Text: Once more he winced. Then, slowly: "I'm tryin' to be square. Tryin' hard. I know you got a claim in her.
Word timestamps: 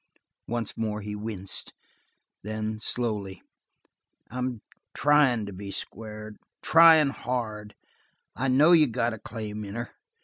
Once 0.47 0.75
more 0.75 1.01
he 1.01 1.15
winced. 1.15 1.73
Then, 2.41 2.79
slowly: 2.79 3.43
"I'm 4.31 4.63
tryin' 4.95 5.45
to 5.45 5.53
be 5.53 5.69
square. 5.69 6.33
Tryin' 6.63 7.11
hard. 7.11 7.75
I 8.35 8.47
know 8.47 8.71
you 8.71 8.87
got 8.87 9.13
a 9.13 9.19
claim 9.19 9.63
in 9.63 9.75
her. 9.75 9.91